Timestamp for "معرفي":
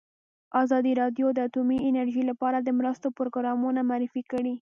3.89-4.21